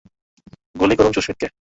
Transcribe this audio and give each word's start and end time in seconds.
গুলি 0.75 0.95
করুন 0.97 1.11
ওকে! 1.31 1.47